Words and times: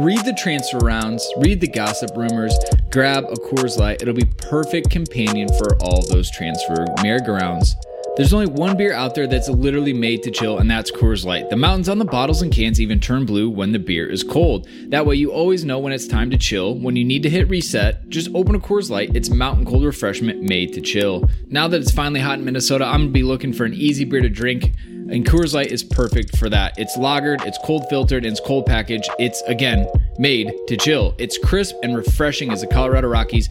read 0.00 0.24
the 0.24 0.34
transfer 0.34 0.78
rounds, 0.78 1.26
read 1.38 1.60
the 1.60 1.68
gossip 1.68 2.10
rumors, 2.16 2.56
grab 2.90 3.24
a 3.24 3.36
Coors 3.36 3.78
Light. 3.78 4.02
It'll 4.02 4.14
be 4.14 4.28
perfect 4.38 4.90
companion 4.90 5.48
for 5.58 5.76
all 5.82 6.06
those 6.06 6.30
transfer 6.30 6.86
merry-go-rounds. 7.02 7.76
There's 8.16 8.32
only 8.32 8.46
one 8.46 8.78
beer 8.78 8.94
out 8.94 9.14
there 9.14 9.26
that's 9.26 9.50
literally 9.50 9.92
made 9.92 10.22
to 10.22 10.30
chill, 10.30 10.58
and 10.58 10.70
that's 10.70 10.90
Coors 10.90 11.26
Light. 11.26 11.50
The 11.50 11.56
mountains 11.56 11.88
on 11.88 11.98
the 11.98 12.04
bottles 12.06 12.40
and 12.40 12.50
cans 12.50 12.80
even 12.80 12.98
turn 12.98 13.26
blue 13.26 13.50
when 13.50 13.72
the 13.72 13.78
beer 13.78 14.08
is 14.08 14.22
cold. 14.22 14.66
That 14.88 15.04
way, 15.04 15.16
you 15.16 15.32
always 15.32 15.66
know 15.66 15.78
when 15.78 15.92
it's 15.92 16.06
time 16.06 16.30
to 16.30 16.38
chill. 16.38 16.78
When 16.78 16.96
you 16.96 17.04
need 17.04 17.22
to 17.24 17.30
hit 17.30 17.48
reset, 17.50 18.08
just 18.08 18.30
open 18.34 18.54
a 18.54 18.58
Coors 18.58 18.88
Light. 18.88 19.14
It's 19.14 19.28
mountain 19.28 19.66
cold 19.66 19.84
refreshment 19.84 20.42
made 20.42 20.72
to 20.72 20.80
chill. 20.80 21.28
Now 21.48 21.68
that 21.68 21.80
it's 21.80 21.92
finally 21.92 22.20
hot 22.20 22.38
in 22.38 22.44
Minnesota, 22.44 22.86
I'm 22.86 23.00
gonna 23.02 23.10
be 23.10 23.22
looking 23.22 23.52
for 23.52 23.64
an 23.64 23.74
easy 23.74 24.06
beer 24.06 24.22
to 24.22 24.30
drink. 24.30 24.72
And 25.10 25.24
Coors 25.24 25.54
Light 25.54 25.70
is 25.70 25.84
perfect 25.84 26.36
for 26.36 26.48
that. 26.50 26.74
It's 26.78 26.96
lagered, 26.96 27.46
it's 27.46 27.58
cold 27.64 27.84
filtered, 27.88 28.24
and 28.24 28.32
it's 28.32 28.40
cold 28.40 28.66
packaged. 28.66 29.08
It's 29.18 29.40
again 29.42 29.86
made 30.18 30.50
to 30.68 30.76
chill. 30.76 31.14
It's 31.18 31.38
crisp 31.38 31.76
and 31.82 31.96
refreshing 31.96 32.50
as 32.50 32.60
the 32.60 32.66
Colorado 32.66 33.08
Rockies 33.08 33.48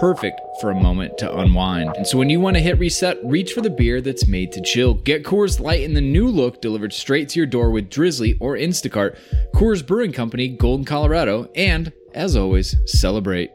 perfect 0.00 0.40
for 0.60 0.70
a 0.70 0.74
moment 0.74 1.18
to 1.18 1.38
unwind. 1.38 1.94
And 1.96 2.06
so 2.06 2.16
when 2.18 2.30
you 2.30 2.40
want 2.40 2.56
to 2.56 2.62
hit 2.62 2.78
reset, 2.78 3.18
reach 3.24 3.52
for 3.52 3.60
the 3.60 3.70
beer 3.70 4.00
that's 4.00 4.26
made 4.26 4.52
to 4.52 4.62
chill. 4.62 4.94
Get 4.94 5.24
Coors 5.24 5.60
Light 5.60 5.82
in 5.82 5.94
the 5.94 6.00
new 6.00 6.28
look 6.28 6.60
delivered 6.60 6.92
straight 6.92 7.28
to 7.30 7.38
your 7.38 7.46
door 7.46 7.70
with 7.70 7.90
Drizly 7.90 8.36
or 8.40 8.56
Instacart. 8.56 9.18
Coors 9.54 9.86
Brewing 9.86 10.12
Company, 10.12 10.48
Golden, 10.48 10.84
Colorado, 10.84 11.50
and 11.54 11.92
as 12.14 12.36
always, 12.36 12.76
celebrate. 12.86 13.50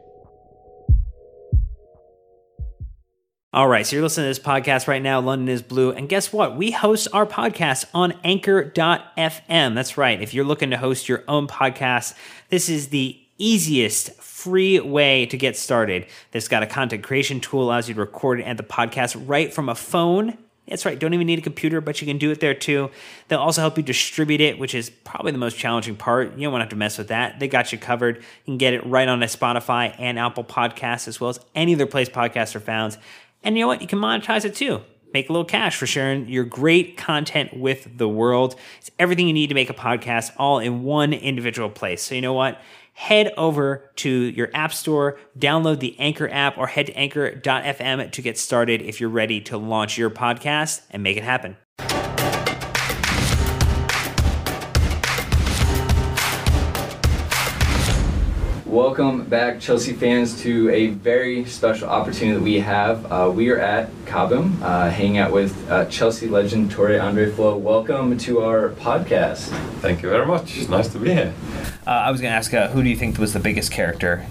All 3.52 3.66
right, 3.66 3.84
so 3.84 3.96
you're 3.96 4.04
listening 4.04 4.26
to 4.26 4.28
this 4.28 4.38
podcast 4.38 4.86
right 4.86 5.02
now, 5.02 5.18
London 5.18 5.48
is 5.48 5.60
Blue. 5.60 5.90
And 5.90 6.08
guess 6.08 6.32
what? 6.32 6.56
We 6.56 6.70
host 6.70 7.08
our 7.12 7.26
podcast 7.26 7.84
on 7.92 8.14
anchor.fm. 8.22 9.74
That's 9.74 9.98
right. 9.98 10.22
If 10.22 10.32
you're 10.32 10.44
looking 10.44 10.70
to 10.70 10.76
host 10.76 11.08
your 11.08 11.24
own 11.26 11.48
podcast, 11.48 12.14
this 12.48 12.68
is 12.68 12.90
the 12.90 13.18
easiest 13.38 14.12
free 14.22 14.78
way 14.78 15.26
to 15.26 15.36
get 15.36 15.56
started. 15.56 16.06
This 16.30 16.46
got 16.46 16.62
a 16.62 16.66
content 16.66 17.02
creation 17.02 17.40
tool, 17.40 17.64
allows 17.64 17.88
you 17.88 17.94
to 17.94 18.00
record 18.00 18.40
and 18.40 18.56
the 18.56 18.62
podcast 18.62 19.20
right 19.26 19.52
from 19.52 19.68
a 19.68 19.74
phone. 19.74 20.38
That's 20.68 20.86
right, 20.86 20.96
don't 20.96 21.12
even 21.12 21.26
need 21.26 21.40
a 21.40 21.42
computer, 21.42 21.80
but 21.80 22.00
you 22.00 22.06
can 22.06 22.18
do 22.18 22.30
it 22.30 22.38
there 22.38 22.54
too. 22.54 22.92
They'll 23.26 23.40
also 23.40 23.62
help 23.62 23.76
you 23.76 23.82
distribute 23.82 24.40
it, 24.40 24.60
which 24.60 24.76
is 24.76 24.90
probably 24.90 25.32
the 25.32 25.38
most 25.38 25.58
challenging 25.58 25.96
part. 25.96 26.36
You 26.36 26.44
don't 26.44 26.52
want 26.52 26.60
to 26.60 26.66
have 26.66 26.70
to 26.70 26.76
mess 26.76 26.98
with 26.98 27.08
that. 27.08 27.40
They 27.40 27.48
got 27.48 27.72
you 27.72 27.78
covered. 27.78 28.18
You 28.18 28.22
can 28.44 28.58
get 28.58 28.74
it 28.74 28.86
right 28.86 29.08
on 29.08 29.20
a 29.24 29.26
Spotify 29.26 29.92
and 29.98 30.20
Apple 30.20 30.44
Podcasts, 30.44 31.08
as 31.08 31.20
well 31.20 31.30
as 31.30 31.40
any 31.56 31.74
other 31.74 31.86
place 31.86 32.08
podcasts 32.08 32.54
are 32.54 32.60
found. 32.60 32.96
And 33.42 33.56
you 33.56 33.64
know 33.64 33.68
what? 33.68 33.80
You 33.80 33.88
can 33.88 33.98
monetize 33.98 34.44
it 34.44 34.54
too. 34.54 34.82
Make 35.12 35.28
a 35.28 35.32
little 35.32 35.44
cash 35.44 35.76
for 35.76 35.86
sharing 35.86 36.28
your 36.28 36.44
great 36.44 36.96
content 36.96 37.56
with 37.56 37.98
the 37.98 38.08
world. 38.08 38.54
It's 38.78 38.90
everything 38.98 39.26
you 39.26 39.32
need 39.32 39.48
to 39.48 39.54
make 39.54 39.70
a 39.70 39.74
podcast 39.74 40.32
all 40.36 40.60
in 40.60 40.84
one 40.84 41.12
individual 41.12 41.68
place. 41.68 42.02
So 42.02 42.14
you 42.14 42.20
know 42.20 42.32
what? 42.32 42.60
Head 42.92 43.32
over 43.36 43.90
to 43.96 44.08
your 44.08 44.50
app 44.54 44.72
store, 44.72 45.18
download 45.38 45.80
the 45.80 45.98
Anchor 45.98 46.28
app, 46.30 46.58
or 46.58 46.66
head 46.66 46.86
to 46.86 46.92
anchor.fm 46.92 48.10
to 48.10 48.22
get 48.22 48.38
started 48.38 48.82
if 48.82 49.00
you're 49.00 49.10
ready 49.10 49.40
to 49.42 49.56
launch 49.56 49.96
your 49.96 50.10
podcast 50.10 50.82
and 50.90 51.02
make 51.02 51.16
it 51.16 51.24
happen. 51.24 51.56
Welcome 58.70 59.24
back, 59.24 59.58
Chelsea 59.58 59.94
fans, 59.94 60.40
to 60.42 60.70
a 60.70 60.90
very 60.90 61.44
special 61.44 61.88
opportunity 61.88 62.38
that 62.38 62.44
we 62.44 62.60
have. 62.60 63.04
Uh, 63.10 63.28
we 63.28 63.50
are 63.50 63.58
at 63.58 63.90
Cobham, 64.06 64.62
uh, 64.62 64.88
hanging 64.88 65.18
out 65.18 65.32
with 65.32 65.68
uh, 65.68 65.86
Chelsea 65.86 66.28
legend 66.28 66.70
Tore 66.70 67.00
Andre 67.00 67.32
Flo. 67.32 67.56
Welcome 67.56 68.16
to 68.18 68.42
our 68.42 68.68
podcast. 68.68 69.48
Thank 69.80 70.02
you 70.02 70.08
very 70.08 70.24
much. 70.24 70.56
It's 70.56 70.68
nice 70.68 70.86
to 70.92 71.00
be 71.00 71.12
here. 71.12 71.34
Uh, 71.84 71.90
I 71.90 72.12
was 72.12 72.20
going 72.20 72.30
to 72.30 72.36
ask, 72.36 72.54
uh, 72.54 72.68
who 72.68 72.84
do 72.84 72.88
you 72.88 72.94
think 72.94 73.18
was 73.18 73.32
the 73.32 73.40
biggest 73.40 73.72
character 73.72 74.24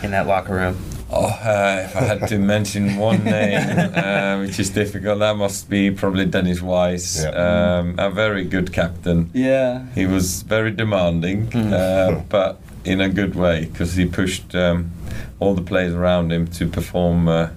in 0.00 0.12
that 0.12 0.28
locker 0.28 0.54
room? 0.54 0.76
Oh, 1.10 1.26
uh, 1.26 1.82
if 1.86 1.96
I 1.96 2.00
had 2.02 2.28
to 2.28 2.38
mention 2.38 2.96
one 2.96 3.24
name, 3.24 3.58
uh, 3.96 4.38
which 4.38 4.60
is 4.60 4.70
difficult, 4.70 5.18
that 5.18 5.36
must 5.36 5.68
be 5.68 5.90
probably 5.90 6.26
Dennis 6.26 6.62
Wise. 6.62 7.24
Yeah. 7.24 7.30
Um, 7.78 7.96
a 7.98 8.10
very 8.10 8.44
good 8.44 8.72
captain. 8.72 9.28
Yeah. 9.34 9.86
He 9.92 10.06
was 10.06 10.42
very 10.42 10.70
demanding, 10.70 11.52
uh, 11.52 12.22
but 12.28 12.60
in 12.86 13.00
a 13.00 13.08
good 13.08 13.34
way 13.34 13.66
because 13.66 13.94
he 13.96 14.06
pushed 14.06 14.54
um, 14.54 14.92
all 15.40 15.54
the 15.54 15.62
players 15.62 15.92
around 15.92 16.32
him 16.32 16.46
to 16.46 16.66
perform 16.66 17.28
uh, 17.28 17.48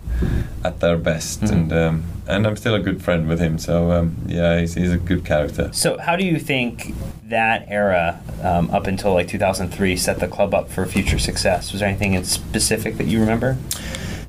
at 0.64 0.80
their 0.80 0.98
best, 0.98 1.44
and 1.44 1.72
um, 1.72 2.04
and 2.28 2.46
I'm 2.46 2.58
still 2.58 2.76
a 2.76 2.80
good 2.80 3.02
friend 3.02 3.28
with 3.28 3.40
him. 3.40 3.58
So 3.58 3.92
um, 3.92 4.18
yeah, 4.28 4.60
he's, 4.60 4.74
he's 4.74 4.92
a 4.92 4.98
good 4.98 5.24
character. 5.24 5.70
So, 5.72 5.98
how 6.00 6.16
do 6.16 6.26
you 6.26 6.40
think 6.40 6.94
that 7.26 7.66
era, 7.70 8.20
um, 8.42 8.70
up 8.72 8.88
until 8.88 9.14
like 9.14 9.28
2003, 9.28 9.96
set 9.96 10.20
the 10.20 10.28
club 10.28 10.54
up 10.54 10.70
for 10.70 10.86
future 10.86 11.20
success? 11.20 11.72
Was 11.72 11.80
there 11.80 11.90
anything 11.90 12.16
in 12.16 12.24
specific 12.26 12.98
that 12.98 13.06
you 13.06 13.20
remember? 13.20 13.58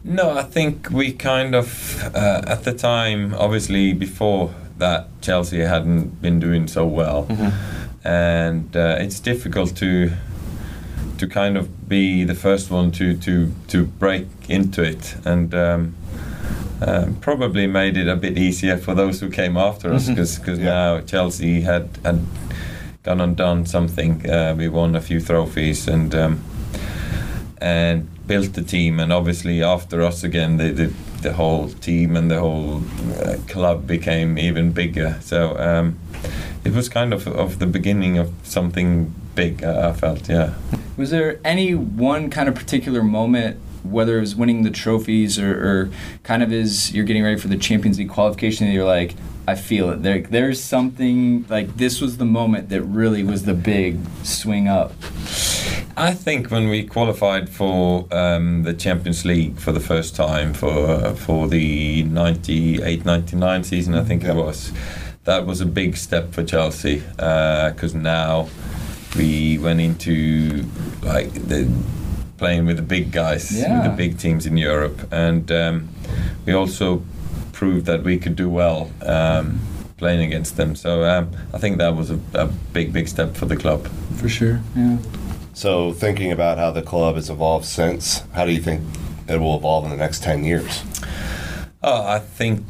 No, 0.05 0.31
I 0.31 0.43
think 0.43 0.91
we 0.91 1.13
kind 1.13 1.55
of 1.55 2.03
uh, 2.15 2.43
at 2.47 2.65
the 2.65 2.73
time, 2.73 3.35
obviously 3.35 3.93
before 3.95 4.55
that, 4.79 5.09
Chelsea 5.23 5.61
hadn't 5.61 6.23
been 6.23 6.41
doing 6.41 6.67
so 6.69 6.87
well, 6.87 7.27
and 8.05 8.75
uh, 8.77 8.97
it's 8.99 9.21
difficult 9.21 9.77
to 9.77 10.13
to 11.21 11.27
kind 11.27 11.57
of 11.57 11.89
be 11.89 12.25
the 12.25 12.35
first 12.35 12.71
one 12.71 12.91
to 12.93 13.15
to 13.17 13.53
to 13.69 13.85
break 13.99 14.27
into 14.49 14.83
it, 14.83 15.17
and. 15.25 15.55
Um, 15.55 15.95
um, 16.83 17.17
probably 17.21 17.67
made 17.67 17.99
it 17.99 18.09
a 18.09 18.17
bit 18.17 18.39
easier 18.39 18.79
for 18.79 18.95
those 18.95 19.21
who 19.21 19.29
came 19.29 19.59
after 19.59 19.93
us 19.93 20.09
because 20.09 20.41
Yeah. 20.59 20.65
now 20.65 21.01
Chelsea 21.03 21.61
had 21.61 21.89
had 22.05 22.21
gone 23.03 23.21
and 23.21 23.37
done 23.37 23.67
something. 23.67 24.25
Uh, 24.27 24.55
we 24.57 24.67
won 24.69 24.97
a 24.97 25.01
few 25.01 25.21
trophies 25.21 25.89
and 25.89 26.15
um, 26.15 26.41
and 27.61 28.09
built 28.27 28.55
the 28.55 28.63
team. 28.63 28.99
And 29.01 29.13
obviously, 29.13 29.63
after 29.63 30.03
us 30.03 30.25
again, 30.25 30.57
the 30.57 30.71
the, 30.73 30.93
the 31.23 31.33
whole 31.35 31.69
team 31.69 32.17
and 32.17 32.31
the 32.31 32.41
whole 32.41 32.83
uh, 33.27 33.37
club 33.47 33.87
became 33.87 34.39
even 34.39 34.73
bigger. 34.73 35.19
So 35.21 35.59
um, 35.59 35.99
it 36.65 36.73
was 36.73 36.89
kind 36.89 37.13
of 37.13 37.27
of 37.27 37.59
the 37.59 37.67
beginning 37.67 38.19
of 38.19 38.29
something 38.43 39.13
big. 39.41 39.65
uh, 39.65 39.93
I 39.95 39.99
felt, 39.99 40.29
yeah. 40.29 40.55
Was 40.97 41.11
there 41.11 41.41
any 41.45 41.75
one 41.75 42.31
kind 42.31 42.49
of 42.49 42.55
particular 42.55 43.03
moment, 43.03 43.59
whether 43.83 44.19
it 44.19 44.21
was 44.21 44.37
winning 44.37 44.63
the 44.63 44.71
trophies 44.71 45.39
or, 45.39 45.53
or 45.53 45.91
kind 46.23 46.43
of 46.43 46.53
as 46.53 46.93
you're 46.93 47.05
getting 47.05 47.23
ready 47.23 47.41
for 47.41 47.49
the 47.49 47.57
Champions 47.57 47.99
League 47.99 48.11
qualification, 48.11 48.71
you're 48.71 48.85
like, 48.85 49.15
I 49.49 49.55
feel 49.55 49.91
it. 49.91 50.03
There, 50.03 50.21
there's 50.21 50.63
something 50.63 51.47
like 51.49 51.77
this 51.77 52.01
was 52.01 52.19
the 52.19 52.25
moment 52.25 52.69
that 52.69 52.83
really 52.83 53.25
was 53.25 53.45
the 53.45 53.55
big 53.55 53.99
swing 54.23 54.69
up. 54.69 54.93
I 55.97 56.15
think 56.15 56.51
when 56.51 56.69
we 56.69 56.85
qualified 56.85 57.51
for 57.51 58.07
um, 58.13 58.63
the 58.63 58.75
Champions 58.75 59.25
League 59.25 59.59
for 59.59 59.73
the 59.73 59.81
first 59.81 60.15
time 60.15 60.55
for 60.55 61.15
for 61.15 61.49
the 61.49 62.05
98-99 62.05 63.65
season, 63.65 63.95
I 63.95 64.05
think 64.05 64.25
it 64.25 64.35
was, 64.35 64.73
that 65.25 65.47
was 65.47 65.61
a 65.61 65.67
big 65.67 65.97
step 65.97 66.33
for 66.33 66.45
Chelsea 66.45 67.03
because 67.17 67.95
now 67.95 68.49
we 69.17 69.59
went 69.59 69.81
into 69.81 70.65
like 71.03 71.33
the 71.33 71.71
playing 72.39 72.67
with 72.67 72.77
the 72.77 72.83
big 72.83 73.13
guys, 73.13 73.51
with 73.51 73.85
the 73.85 73.95
big 73.97 74.19
teams 74.19 74.47
in 74.47 74.57
Europe, 74.57 75.13
and 75.13 75.51
um, 75.53 75.89
we 76.47 76.53
also 76.53 77.03
proved 77.53 77.87
that 77.87 78.03
we 78.03 78.19
could 78.19 78.37
do 78.37 78.49
well. 78.49 78.91
Um, 79.03 79.61
playing 79.97 80.23
against 80.23 80.57
them 80.57 80.75
so 80.75 81.05
um, 81.05 81.31
I 81.53 81.59
think 81.59 81.77
that 81.77 81.95
was 81.95 82.11
a, 82.11 82.19
a 82.33 82.47
big 82.73 82.91
big 82.91 83.07
step 83.07 83.35
for 83.37 83.45
the 83.45 83.55
club 83.55 83.87
For 84.17 84.31
sure. 84.31 84.63
Yeah. 84.75 84.97
So, 85.53 85.93
thinking 85.93 86.33
about 86.33 86.57
how 86.57 86.71
the 86.71 86.81
club 86.81 87.17
has 87.17 87.29
evolved 87.29 87.67
since, 87.67 88.23
how 88.33 88.47
do 88.47 88.53
you 88.53 88.63
think 88.63 88.81
it 89.29 89.39
will 89.39 89.57
evolve 89.57 89.85
in 89.85 89.91
the 89.91 89.97
next 89.97 90.23
10 90.23 90.43
years? 90.45 90.83
Oh, 91.83 92.03
I 92.07 92.19
think 92.19 92.63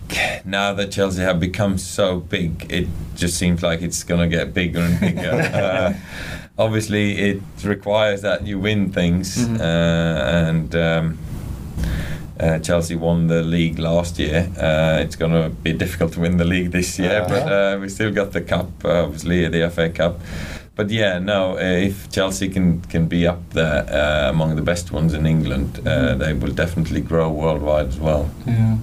now 0.45 0.73
that 0.75 0.93
Chelsea 0.93 1.23
have 1.23 1.41
become 1.41 1.79
so 1.79 2.21
big, 2.21 2.67
it 2.73 2.87
just 3.17 3.37
seems 3.37 3.61
like 3.61 3.83
it's 3.83 4.05
going 4.05 4.21
to 4.21 4.29
get 4.37 4.55
bigger 4.55 4.79
and 4.81 5.01
bigger. 5.01 5.31
uh, 5.55 5.95
obviously, 6.57 7.19
it 7.19 7.43
requires 7.65 8.23
that 8.23 8.47
you 8.47 8.61
win 8.61 8.93
things, 8.93 9.37
uh, 9.49 10.45
and 10.47 10.75
um, 10.77 11.19
uh, 12.39 12.61
Chelsea 12.61 12.95
won 12.95 13.27
the 13.27 13.43
league 13.43 13.81
last 13.81 14.17
year. 14.21 14.49
Uh, 14.57 15.01
it's 15.03 15.17
going 15.17 15.33
to 15.33 15.49
be 15.63 15.73
difficult 15.73 16.13
to 16.13 16.21
win 16.21 16.37
the 16.37 16.45
league 16.45 16.71
this 16.71 16.97
year, 16.97 17.11
Yeah. 17.11 17.29
but 17.29 17.53
uh, 17.53 17.79
we 17.81 17.89
still 17.89 18.13
got 18.13 18.31
the 18.31 18.41
cup, 18.43 18.71
uh, 18.85 19.03
obviously, 19.07 19.49
the 19.49 19.69
FA 19.71 19.91
Cup. 19.91 20.21
but 20.77 20.89
yeah, 20.89 21.19
no. 21.19 21.55
Uh, 21.59 21.89
if 21.89 22.09
Chelsea 22.13 22.49
can 22.49 22.81
can 22.83 23.09
be 23.09 23.27
up 23.27 23.41
there 23.55 23.85
uh, 23.91 24.31
among 24.31 24.55
the 24.55 24.63
best 24.63 24.93
ones 24.93 25.15
in 25.15 25.27
England, 25.27 25.81
uh, 25.81 25.91
Mm-hmm. 25.91 26.19
they 26.21 26.33
will 26.33 26.55
definitely 26.55 27.01
grow 27.01 27.29
worldwide 27.29 27.89
as 27.89 27.99
well. 27.99 28.31
Yeah. 28.47 28.77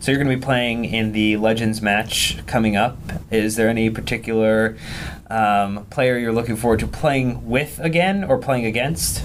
So 0.00 0.10
you're 0.10 0.22
going 0.22 0.30
to 0.30 0.36
be 0.36 0.44
playing 0.44 0.84
in 0.84 1.12
the 1.12 1.36
Legends 1.36 1.80
match 1.80 2.38
coming 2.46 2.76
up. 2.76 2.98
Is 3.30 3.56
there 3.56 3.68
any 3.68 3.88
particular 3.90 4.76
um, 5.30 5.86
player 5.86 6.18
you're 6.18 6.32
looking 6.32 6.56
forward 6.56 6.80
to 6.80 6.86
playing 6.86 7.48
with 7.48 7.78
again 7.78 8.24
or 8.24 8.38
playing 8.38 8.66
against? 8.66 9.22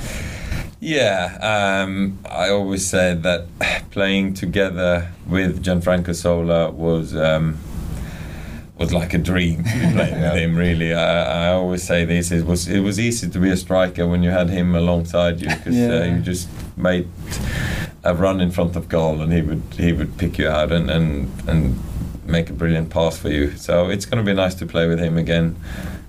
Yeah, 0.79 1.37
um, 1.85 2.19
I 2.29 2.49
always 2.49 2.87
say 2.87 3.15
that 3.15 3.47
playing 3.91 4.35
together 4.35 5.11
with 5.27 5.63
Gianfranco 5.63 6.13
Zola 6.13 6.69
was 6.71 7.15
um, 7.15 7.57
was 8.77 8.93
like 8.93 9.13
a 9.13 9.17
dream 9.17 9.63
to 9.63 9.73
be 9.73 9.79
playing 9.93 10.21
with 10.21 10.33
him. 10.33 10.55
Really, 10.55 10.93
I, 10.93 11.47
I 11.47 11.53
always 11.53 11.83
say 11.83 12.05
this: 12.05 12.31
it 12.31 12.45
was 12.45 12.67
it 12.67 12.81
was 12.81 12.99
easy 12.99 13.29
to 13.29 13.39
be 13.39 13.49
a 13.49 13.57
striker 13.57 14.07
when 14.07 14.21
you 14.21 14.29
had 14.29 14.49
him 14.49 14.75
alongside 14.75 15.41
you 15.41 15.49
because 15.49 15.75
uh, 15.75 16.11
you 16.13 16.21
just 16.21 16.47
made 16.77 17.07
a 18.11 18.13
run 18.13 18.39
in 18.41 18.51
front 18.51 18.75
of 18.75 18.87
goal, 18.89 19.21
and 19.21 19.31
he 19.33 19.41
would 19.41 19.63
he 19.77 19.91
would 19.93 20.17
pick 20.17 20.37
you 20.39 20.47
out 20.47 20.71
and 20.71 20.89
and 20.89 21.07
and 21.49 21.75
make 22.25 22.49
a 22.49 22.53
brilliant 22.53 22.89
pass 22.89 23.17
for 23.17 23.29
you. 23.29 23.55
So 23.57 23.89
it's 23.89 24.05
going 24.05 24.23
to 24.25 24.31
be 24.31 24.35
nice 24.43 24.55
to 24.55 24.65
play 24.65 24.87
with 24.87 24.99
him 24.99 25.17
again. 25.17 25.55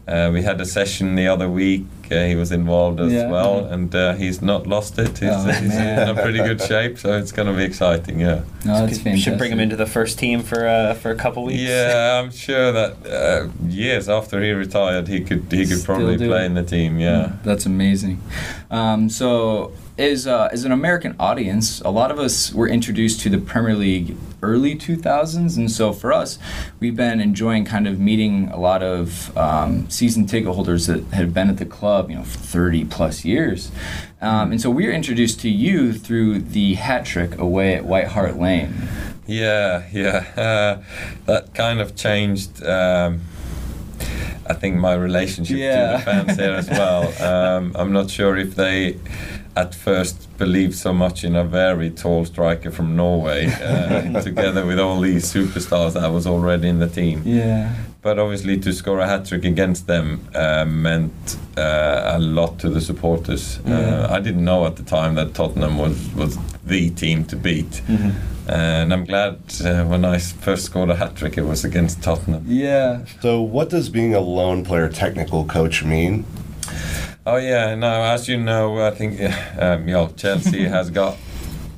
Uh, 0.08 0.30
we 0.32 0.42
had 0.42 0.58
a 0.60 0.64
session 0.64 1.14
the 1.16 1.28
other 1.28 1.48
week. 1.48 1.84
Uh, 2.10 2.24
he 2.24 2.34
was 2.34 2.50
involved 2.50 2.98
as 2.98 3.12
Yeah. 3.12 3.28
well, 3.30 3.66
and 3.74 3.94
uh, 3.94 4.14
he's 4.14 4.40
not 4.40 4.66
lost 4.66 4.98
it. 4.98 5.18
He's, 5.18 5.28
Oh, 5.30 5.44
he's 5.62 5.76
in 5.76 6.08
a 6.08 6.14
pretty 6.14 6.38
good 6.38 6.60
shape, 6.62 6.98
so 6.98 7.08
it's 7.18 7.30
going 7.32 7.46
to 7.48 7.54
be 7.54 7.62
exciting. 7.64 8.18
Yeah. 8.18 8.40
No, 8.64 8.72
that's 8.80 8.96
You 8.96 9.04
fantastic. 9.04 9.18
should 9.20 9.38
bring 9.38 9.52
him 9.52 9.60
into 9.60 9.76
the 9.76 9.84
first 9.86 10.18
team 10.18 10.40
for 10.42 10.66
uh, 10.66 10.94
for 10.94 11.10
a 11.10 11.14
couple 11.24 11.44
weeks. 11.44 11.60
Yeah, 11.60 12.20
I'm 12.22 12.30
sure 12.30 12.72
that 12.72 12.92
uh, 13.06 13.48
years 13.68 14.08
after 14.08 14.42
he 14.42 14.50
retired, 14.52 15.06
he 15.08 15.20
could 15.20 15.44
he 15.52 15.66
could 15.66 15.78
Still 15.80 15.94
probably 15.96 16.16
play 16.16 16.42
it. 16.44 16.46
in 16.46 16.54
the 16.54 16.64
team. 16.76 16.98
Yeah. 16.98 17.32
That's 17.44 17.66
amazing. 17.66 18.16
Um, 18.70 19.10
so, 19.10 19.72
as, 19.98 20.26
uh, 20.26 20.48
as 20.52 20.64
an 20.64 20.72
American 20.72 21.16
audience, 21.18 21.80
a 21.80 21.90
lot 21.90 22.10
of 22.10 22.18
us 22.18 22.52
were 22.52 22.68
introduced 22.68 23.20
to 23.20 23.28
the 23.28 23.38
Premier 23.38 23.74
League 23.74 24.16
early 24.42 24.76
2000s. 24.76 25.56
And 25.56 25.70
so, 25.70 25.92
for 25.92 26.12
us, 26.12 26.38
we've 26.78 26.96
been 26.96 27.20
enjoying 27.20 27.64
kind 27.64 27.88
of 27.88 27.98
meeting 27.98 28.48
a 28.48 28.58
lot 28.58 28.82
of 28.82 29.36
um, 29.36 29.90
season 29.90 30.26
ticket 30.26 30.54
holders 30.54 30.86
that 30.86 31.04
had 31.06 31.34
been 31.34 31.50
at 31.50 31.56
the 31.56 31.66
club, 31.66 32.10
you 32.10 32.16
know, 32.16 32.22
for 32.22 32.38
30 32.38 32.84
plus 32.84 33.24
years. 33.24 33.72
Um, 34.20 34.52
and 34.52 34.60
so, 34.60 34.70
we 34.70 34.86
were 34.86 34.92
introduced 34.92 35.40
to 35.40 35.50
you 35.50 35.92
through 35.92 36.38
the 36.40 36.74
hat 36.74 37.04
trick 37.04 37.36
away 37.36 37.74
at 37.74 37.84
White 37.84 38.08
Hart 38.08 38.38
Lane. 38.38 38.74
Yeah, 39.26 39.84
yeah. 39.92 40.24
Uh, 40.36 40.82
that 41.26 41.54
kind 41.54 41.80
of 41.80 41.96
changed. 41.96 42.62
Um, 42.64 43.20
I 44.48 44.54
think 44.54 44.76
my 44.76 44.94
relationship 44.94 45.56
to 45.56 45.98
the 45.98 46.02
fans 46.04 46.36
there 46.36 46.54
as 46.54 46.68
well. 46.70 47.12
Um, 47.28 47.72
I'm 47.74 47.92
not 47.92 48.10
sure 48.10 48.36
if 48.36 48.54
they, 48.54 48.98
at 49.56 49.74
first, 49.74 50.36
believed 50.38 50.74
so 50.74 50.92
much 50.92 51.24
in 51.24 51.36
a 51.36 51.44
very 51.44 51.90
tall 51.90 52.24
striker 52.24 52.70
from 52.70 52.96
Norway, 52.96 53.46
uh, 53.46 54.20
together 54.28 54.64
with 54.64 54.78
all 54.78 55.00
these 55.00 55.32
superstars 55.32 55.94
that 55.94 56.08
was 56.08 56.26
already 56.26 56.68
in 56.68 56.78
the 56.78 56.88
team. 56.88 57.22
Yeah. 57.24 57.74
But 58.08 58.18
obviously, 58.18 58.56
to 58.60 58.72
score 58.72 59.00
a 59.00 59.06
hat 59.06 59.26
trick 59.26 59.44
against 59.44 59.86
them 59.86 60.26
uh, 60.34 60.64
meant 60.64 61.36
uh, 61.58 62.12
a 62.16 62.18
lot 62.18 62.58
to 62.60 62.70
the 62.70 62.80
supporters. 62.80 63.60
Yeah. 63.66 63.78
Uh, 63.78 64.16
I 64.16 64.18
didn't 64.20 64.46
know 64.46 64.64
at 64.64 64.76
the 64.76 64.82
time 64.82 65.14
that 65.16 65.34
Tottenham 65.34 65.76
was, 65.76 66.08
was 66.14 66.38
the 66.64 66.88
team 66.88 67.26
to 67.26 67.36
beat. 67.36 67.82
And 68.48 68.94
I'm 68.94 69.04
glad 69.04 69.40
uh, 69.62 70.08
I 70.14 70.18
first 70.20 70.64
scored 70.64 70.88
a 70.88 70.96
hat 70.96 71.16
trick, 71.16 71.36
it 71.36 71.42
was 71.42 71.66
against 71.66 72.02
Tottenham. 72.02 72.44
Yeah. 72.46 73.04
So, 73.20 73.42
what 73.42 73.68
does 73.68 73.90
being 73.90 74.14
a 74.14 74.20
loan 74.20 74.64
player 74.64 74.88
technical 74.88 75.44
coach 75.44 75.84
mean? 75.84 76.24
Oh, 77.26 77.36
yeah, 77.36 77.74
no, 77.74 78.04
as 78.04 78.26
you 78.26 78.38
know, 78.38 78.80
I 78.86 78.92
think 78.92 79.20
uh, 79.20 79.34
um, 79.60 79.86
you 79.86 79.92
know, 79.92 80.08
Chelsea 80.16 80.64
has 80.76 80.88
got. 80.88 81.18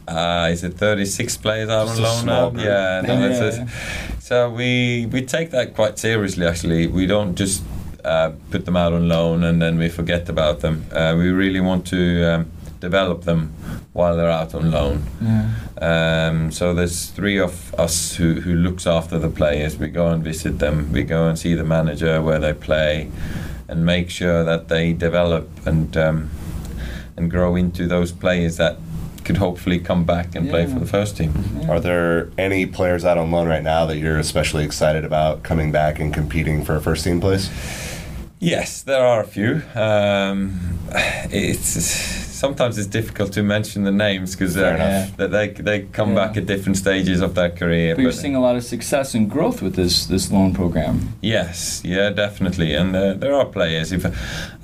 Uh, 0.06 0.48
is 0.50 0.62
it 0.64 0.74
36 0.74 1.36
players 1.38 1.68
out 1.68 1.86
Just 1.88 2.00
on 2.00 2.26
loan 2.26 2.56
now? 2.56 2.62
Yeah, 2.62 3.00
no, 3.04 3.28
it's 3.28 3.56
Yeah. 3.56 3.64
a- 3.64 4.19
so 4.30 4.48
we 4.48 5.06
we 5.06 5.22
take 5.22 5.50
that 5.50 5.74
quite 5.74 5.98
seriously. 5.98 6.46
Actually, 6.46 6.86
we 6.86 7.04
don't 7.04 7.34
just 7.34 7.64
uh, 8.04 8.30
put 8.52 8.64
them 8.64 8.76
out 8.76 8.92
on 8.92 9.08
loan 9.08 9.42
and 9.42 9.60
then 9.60 9.76
we 9.76 9.88
forget 9.88 10.28
about 10.28 10.60
them. 10.60 10.86
Uh, 10.92 11.16
we 11.18 11.30
really 11.30 11.60
want 11.60 11.84
to 11.88 12.22
um, 12.32 12.50
develop 12.78 13.24
them 13.24 13.52
while 13.92 14.16
they're 14.16 14.30
out 14.30 14.54
on 14.54 14.70
loan. 14.70 15.02
Yeah. 15.20 15.50
Um, 15.80 16.52
so 16.52 16.72
there's 16.74 17.08
three 17.10 17.40
of 17.40 17.74
us 17.74 18.14
who, 18.14 18.34
who 18.34 18.54
looks 18.54 18.86
after 18.86 19.18
the 19.18 19.28
players. 19.28 19.76
We 19.76 19.88
go 19.88 20.06
and 20.06 20.22
visit 20.22 20.60
them. 20.60 20.92
We 20.92 21.02
go 21.02 21.26
and 21.26 21.36
see 21.36 21.54
the 21.54 21.64
manager 21.64 22.22
where 22.22 22.38
they 22.38 22.52
play, 22.52 23.10
and 23.66 23.84
make 23.84 24.10
sure 24.10 24.44
that 24.44 24.68
they 24.68 24.92
develop 24.92 25.48
and 25.66 25.96
um, 25.96 26.30
and 27.16 27.28
grow 27.28 27.56
into 27.56 27.88
those 27.88 28.12
players 28.12 28.58
that 28.58 28.78
could 29.30 29.38
hopefully 29.38 29.78
come 29.78 30.04
back 30.04 30.34
and 30.34 30.50
play 30.50 30.66
for 30.66 30.80
the 30.80 30.86
first 30.86 31.16
team. 31.16 31.32
Are 31.68 31.78
there 31.78 32.30
any 32.36 32.66
players 32.66 33.04
out 33.04 33.16
on 33.16 33.30
loan 33.30 33.46
right 33.46 33.62
now 33.62 33.86
that 33.86 33.96
you're 33.96 34.18
especially 34.18 34.64
excited 34.64 35.04
about 35.04 35.44
coming 35.44 35.70
back 35.70 36.00
and 36.00 36.12
competing 36.12 36.64
for 36.64 36.74
a 36.74 36.80
first 36.80 37.04
team 37.04 37.20
place? 37.20 37.48
Yes, 38.40 38.82
there 38.82 39.06
are 39.06 39.20
a 39.20 39.26
few. 39.26 39.62
Um, 39.76 40.78
it's 41.30 41.76
sometimes 42.40 42.78
it's 42.78 42.86
difficult 42.88 43.32
to 43.34 43.42
mention 43.42 43.84
the 43.84 43.90
names 43.92 44.34
because 44.34 44.54
Fair 44.54 44.72
uh, 44.72 44.76
enough. 44.76 45.16
that 45.18 45.30
they 45.30 45.48
they 45.68 45.78
come 45.98 46.10
Yeah. 46.10 46.20
back 46.26 46.36
at 46.38 46.46
different 46.46 46.76
stages 46.78 47.20
of 47.20 47.34
their 47.34 47.50
career. 47.60 47.94
But 47.94 48.02
you're 48.02 48.12
but- 48.12 48.20
seeing 48.22 48.36
a 48.36 48.40
lot 48.48 48.56
of 48.56 48.64
success 48.64 49.14
and 49.14 49.30
growth 49.30 49.58
with 49.62 49.74
this 49.76 50.06
this 50.06 50.30
loan 50.32 50.54
program. 50.54 50.94
Yes, 51.20 51.82
yeah, 51.84 52.08
definitely, 52.24 52.74
and 52.80 52.96
uh, 52.96 53.02
there 53.22 53.34
are 53.34 53.44
players. 53.58 53.92
If 53.92 54.02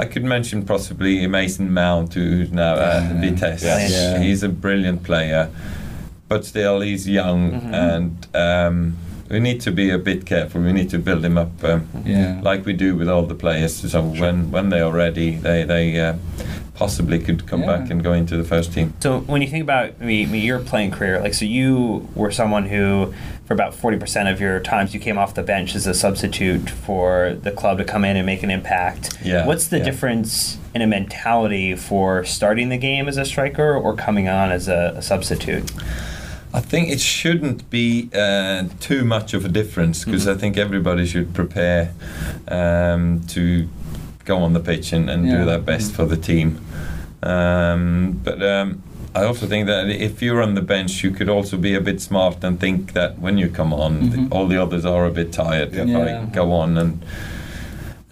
I 0.02 0.04
could 0.12 0.24
mention 0.24 0.62
possibly 0.64 1.26
Mason 1.26 1.68
Mount, 1.72 2.14
who's 2.14 2.50
now 2.50 2.74
at 2.74 3.02
Yeah. 3.02 3.20
Vitesse, 3.20 3.62
Yes. 3.64 3.90
Yeah. 3.92 4.22
he's 4.24 4.42
a 4.42 4.48
brilliant 4.48 5.02
player, 5.02 5.48
but 6.28 6.44
still 6.44 6.80
he's 6.80 7.06
young, 7.06 7.40
Mhm. 7.52 7.72
and 7.94 8.10
um, 8.34 8.76
we 9.30 9.38
need 9.40 9.60
to 9.60 9.70
be 9.72 9.90
a 9.90 9.98
bit 9.98 10.24
careful. 10.26 10.60
We 10.62 10.72
need 10.72 10.90
to 10.90 10.98
build 10.98 11.24
him 11.24 11.36
up, 11.38 11.52
um, 11.64 11.80
Yeah. 12.06 12.40
like 12.50 12.60
we 12.66 12.72
do 12.72 12.90
with 12.98 13.08
all 13.08 13.26
the 13.26 13.34
players. 13.34 13.74
So 13.92 14.00
when 14.02 14.50
when 14.54 14.70
they 14.70 14.80
are 14.80 14.92
ready, 15.04 15.30
they 15.46 15.64
they 15.64 16.00
uh, 16.08 16.14
possibly 16.76 17.18
could 17.18 17.46
come 17.46 17.62
Yeah. 17.62 17.78
back 17.78 17.90
and 17.90 18.02
go 18.04 18.12
into 18.12 18.36
the 18.36 18.44
first 18.44 18.72
team. 18.72 18.92
So 19.00 19.20
when 19.20 19.42
you 19.42 19.48
think 19.48 19.62
about 19.62 19.94
I 20.00 20.04
mean, 20.04 20.28
I 20.28 20.30
mean, 20.32 20.44
your 20.44 20.58
playing 20.60 20.90
career, 20.92 21.20
like 21.20 21.34
so 21.34 21.44
you 21.44 22.08
were 22.14 22.30
someone 22.30 22.66
who, 22.66 23.12
for 23.46 23.54
about 23.54 23.74
forty 23.74 23.96
percent 23.98 24.28
of 24.28 24.40
your 24.40 24.60
times, 24.60 24.92
you 24.94 25.00
came 25.00 25.18
off 25.18 25.34
the 25.34 25.42
bench 25.42 25.74
as 25.74 25.86
a 25.86 25.94
substitute 25.94 26.68
for 26.70 27.36
the 27.42 27.50
club 27.50 27.78
to 27.78 27.84
come 27.84 28.04
in 28.04 28.16
and 28.16 28.26
make 28.26 28.42
an 28.42 28.50
impact. 28.50 29.18
Yeah, 29.24 29.46
What's 29.46 29.68
the 29.68 29.78
yeah. 29.78 29.84
difference 29.84 30.58
in 30.74 30.82
a 30.82 30.86
mentality 30.86 31.74
for 31.74 32.24
starting 32.24 32.68
the 32.68 32.76
game 32.78 33.08
as 33.08 33.16
a 33.16 33.24
striker 33.24 33.74
or 33.74 33.94
coming 33.96 34.28
on 34.28 34.52
as 34.52 34.68
a, 34.68 34.94
a 34.96 35.02
substitute? 35.02 35.70
I 36.54 36.60
think 36.60 36.88
it 36.88 37.00
shouldn't 37.00 37.68
be 37.70 38.08
uh, 38.14 38.64
too 38.80 39.04
much 39.04 39.34
of 39.34 39.44
a 39.44 39.48
difference 39.48 40.04
because 40.04 40.26
I 40.28 40.34
think 40.34 40.56
everybody 40.56 41.04
should 41.06 41.34
prepare 41.34 41.92
um, 42.48 43.22
to 43.28 43.68
go 44.24 44.38
on 44.38 44.52
the 44.54 44.60
pitch 44.60 44.92
and, 44.92 45.08
and 45.10 45.26
Yeah. 45.26 45.38
do 45.38 45.44
their 45.44 45.58
best 45.58 45.92
for 45.92 46.04
the 46.06 46.16
team. 46.16 46.58
Um, 47.22 48.20
but 48.24 48.42
um, 48.42 48.82
I 49.14 49.24
also 49.24 49.46
think 49.46 49.66
that 49.66 49.88
if 49.88 50.20
you're 50.22 50.42
on 50.42 50.54
the 50.54 50.60
bench, 50.62 51.02
you 51.02 51.10
could 51.10 51.28
also 51.28 51.56
be 51.56 51.74
a 51.74 51.80
bit 51.80 52.00
smart 52.00 52.44
and 52.44 52.60
think 52.60 52.92
that 52.92 53.18
when 53.18 53.38
you 53.38 53.48
come 53.48 53.72
on, 53.72 54.00
th- 54.00 54.12
Mhm. 54.12 54.28
all 54.32 54.46
the 54.46 54.60
others 54.62 54.84
are 54.84 55.06
a 55.06 55.10
bit 55.10 55.32
tired. 55.32 55.74
If 55.74 55.88
Yeah. 55.88 55.98
I 55.98 56.34
go 56.34 56.52
on 56.52 56.78
and 56.78 57.02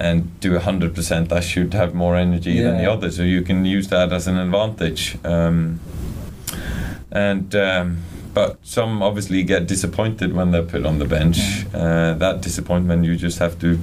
and 0.01 0.23
do 0.41 0.59
hundred 0.59 0.93
percent, 0.95 1.33
I 1.33 1.41
should 1.41 1.73
have 1.75 1.95
more 1.95 2.17
energy 2.17 2.61
than 2.61 2.79
the 2.79 2.91
others. 2.91 3.17
So 3.17 3.23
you 3.23 3.43
can 3.43 3.65
use 3.65 3.89
that 3.89 4.13
as 4.13 4.27
an 4.27 4.37
advantage. 4.39 5.17
Um, 5.25 5.79
and 7.13 7.55
um, 7.55 7.99
but 8.35 8.57
some 8.65 9.03
obviously 9.03 9.45
get 9.45 9.69
disappointed 9.69 10.33
when 10.33 10.51
they're 10.51 10.63
put 10.65 10.85
on 10.85 10.99
the 10.99 11.05
bench. 11.05 11.39
Uh, 11.73 12.15
that 12.15 12.41
disappointment 12.43 13.05
you 13.05 13.15
just 13.17 13.39
have 13.39 13.57
to 13.61 13.79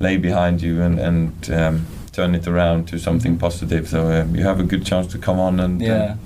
lay 0.00 0.16
behind 0.16 0.60
you 0.62 0.82
and 0.82 0.98
and 0.98 1.32
um, 1.52 1.86
turn 2.12 2.34
it 2.34 2.46
around 2.46 2.86
to 2.88 2.98
something 2.98 3.38
positive. 3.38 3.88
So 3.88 4.10
um, 4.12 4.36
you 4.36 4.42
have 4.44 4.60
a 4.60 4.64
good 4.64 4.84
chance 4.84 5.06
to 5.08 5.18
come 5.18 5.40
on 5.40 5.58
and 5.60 5.80
Yeah. 5.80 6.16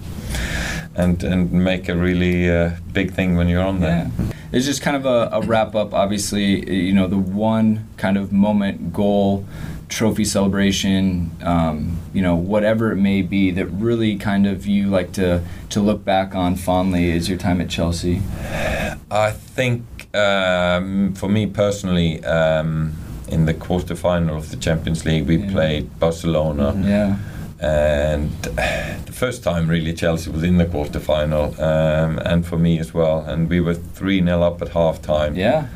and 0.95 1.23
and 1.25 1.53
make 1.53 1.89
a 1.89 1.95
really 1.95 2.51
uh, 2.51 2.71
big 2.93 3.13
thing 3.13 3.37
when 3.37 3.49
you're 3.49 3.63
on 3.67 3.81
there. 3.81 4.11
Yeah. 4.19 4.27
It's 4.53 4.67
just 4.67 4.83
kind 4.83 4.97
of 4.97 5.05
a, 5.07 5.29
a 5.33 5.41
wrap 5.43 5.75
up. 5.75 5.93
Obviously, 5.95 6.71
you 6.89 6.93
know, 6.93 7.07
the 7.09 7.19
one 7.19 7.87
kind 7.97 8.17
of 8.17 8.33
moment, 8.33 8.93
goal, 8.93 9.45
trophy 9.89 10.25
celebration, 10.25 11.31
um, 11.43 11.99
you 12.15 12.23
know, 12.23 12.35
whatever 12.37 12.93
it 12.93 12.97
may 12.97 13.23
be 13.23 13.51
that 13.53 13.67
really 13.67 14.17
kind 14.17 14.47
of 14.47 14.67
you 14.67 14.87
like 14.89 15.13
to, 15.13 15.43
to 15.71 15.81
look 15.81 16.05
back 16.05 16.35
on 16.35 16.57
fondly 16.57 17.11
is 17.11 17.29
your 17.29 17.39
time 17.39 17.61
at 17.61 17.69
Chelsea. 17.69 18.23
I 19.11 19.31
think 19.33 19.85
um, 20.17 21.13
for 21.15 21.29
me 21.29 21.47
personally, 21.47 22.25
um, 22.25 22.93
in 23.29 23.47
the 23.47 23.55
quarterfinal 23.55 24.37
of 24.37 24.51
the 24.51 24.57
Champions 24.57 25.05
League, 25.05 25.27
we 25.27 25.37
Yeah. 25.37 25.51
played 25.53 25.99
Barcelona. 25.99 26.75
Yeah. 26.85 27.17
and 27.59 28.31
the 29.07 29.13
first 29.13 29.43
time 29.43 29.67
really 29.67 29.95
Chelsea 29.95 30.31
was 30.31 30.43
in 30.43 30.59
the 30.59 30.67
quarterfinal, 30.67 31.59
um, 31.59 32.19
and 32.19 32.45
for 32.45 32.59
me 32.59 32.79
as 32.79 32.93
well. 32.93 33.21
And 33.27 33.49
we 33.49 33.61
were 33.61 33.73
three 33.73 34.21
0 34.23 34.43
up 34.43 34.61
at 34.61 34.69
half 34.69 35.01
time. 35.01 35.35
Yeah. 35.37 35.69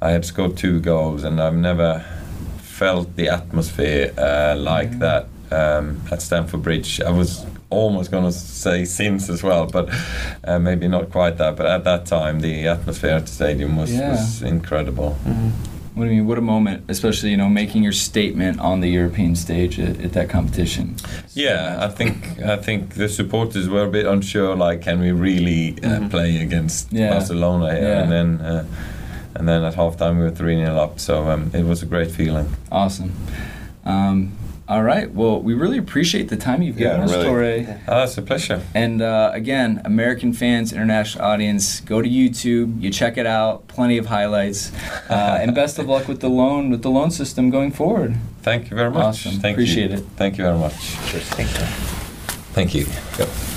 I 0.00 0.10
had 0.10 0.24
scored 0.24 0.56
two 0.56 0.80
goals, 0.80 1.22
and 1.22 1.40
I've 1.40 1.54
never 1.54 2.04
felt 2.58 3.14
the 3.14 3.28
atmosphere 3.28 4.12
uh, 4.18 4.56
like 4.58 4.98
that 4.98 5.26
um, 5.52 6.00
at 6.10 6.20
Stamford 6.22 6.62
Bridge. 6.64 7.00
I 7.00 7.10
was 7.10 7.46
almost 7.70 8.10
going 8.10 8.24
to 8.24 8.32
say 8.32 8.84
since 8.84 9.30
as 9.30 9.44
well, 9.44 9.66
but 9.66 9.88
uh, 10.42 10.58
maybe 10.58 10.88
not 10.88 11.10
quite 11.10 11.36
that. 11.38 11.54
But 11.56 11.66
at 11.66 11.84
that 11.84 12.04
time, 12.06 12.40
the 12.40 12.66
atmosphere 12.66 13.12
at 13.14 13.26
the 13.26 13.32
stadium 13.32 13.76
was, 13.76 13.92
Yeah. 13.94 14.10
was 14.10 14.42
incredible. 14.42 15.16
What 15.94 16.04
do 16.04 16.10
you 16.10 16.16
mean? 16.16 16.26
What 16.26 16.38
a 16.38 16.42
moment, 16.42 16.84
especially 16.88 17.30
you 17.30 17.36
know 17.36 17.48
making 17.50 17.82
your 17.82 17.92
statement 17.92 18.60
on 18.60 18.80
the 18.80 18.88
European 18.88 19.36
stage 19.36 19.78
at, 19.78 20.00
at 20.00 20.12
that 20.14 20.30
competition. 20.30 20.96
Yeah, 21.34 21.76
I 21.80 21.88
think 21.88 22.40
I 22.40 22.56
think 22.56 22.94
the 22.94 23.08
supporters 23.08 23.68
were 23.68 23.84
a 23.84 23.90
bit 23.90 24.06
unsure. 24.06 24.56
Like, 24.56 24.80
can 24.82 25.00
we 25.00 25.12
really 25.12 25.76
uh, 25.84 26.08
play 26.08 26.38
against 26.42 26.86
Mm-hmm. 26.88 26.96
Yeah. 26.96 27.10
Barcelona 27.10 27.74
here? 27.74 27.82
Yeah. 27.88 28.02
And 28.02 28.12
then 28.12 28.40
uh, 28.40 28.64
and 29.34 29.48
then 29.48 29.64
at 29.64 29.74
halftime 29.74 30.16
we 30.16 30.22
were 30.24 30.30
three 30.30 30.56
0 30.56 30.76
up. 30.76 30.98
So 30.98 31.28
um, 31.30 31.50
it 31.54 31.64
was 31.64 31.82
a 31.82 31.86
great 31.86 32.10
feeling. 32.10 32.48
Awesome. 32.70 33.12
Um, 33.84 34.32
all 34.72 34.82
right. 34.82 35.12
Well, 35.12 35.42
we 35.42 35.52
really 35.52 35.76
appreciate 35.76 36.30
the 36.30 36.36
time 36.36 36.62
you've 36.62 36.78
given 36.78 36.96
Yeah, 36.98 37.04
us, 37.04 37.10
really. 37.12 37.24
Tore. 37.66 37.78
Oh, 37.88 37.98
that's 38.00 38.16
a 38.16 38.22
pleasure. 38.22 38.62
And 38.74 39.02
uh, 39.02 39.30
again, 39.34 39.82
American 39.84 40.32
fans, 40.32 40.72
international 40.72 41.24
audience, 41.26 41.80
go 41.80 42.00
to 42.00 42.08
YouTube. 42.08 42.80
You 42.80 42.90
check 42.90 43.18
it 43.18 43.26
out. 43.26 43.68
Plenty 43.68 43.98
of 43.98 44.06
highlights. 44.06 44.72
Uh, 45.10 45.38
and 45.42 45.54
best 45.54 45.78
of 45.78 45.86
luck 45.88 46.08
with 46.08 46.20
the 46.20 46.30
loan 46.30 46.70
with 46.70 46.80
the 46.82 46.90
loan 46.90 47.10
system 47.10 47.50
going 47.50 47.70
forward. 47.70 48.16
Thank 48.40 48.70
you 48.70 48.76
very 48.78 48.90
much. 48.90 49.26
Awesome. 49.26 49.40
Thank 49.40 49.56
Appreciate 49.56 49.90
you. 49.90 49.98
it. 49.98 50.04
Thank 50.16 50.38
you 50.38 50.44
very 50.44 50.58
much. 50.58 50.72
Thank 50.72 51.50
you. 51.52 51.66
Thank 52.54 52.74
you. 52.74 52.86
Yep. 53.18 53.51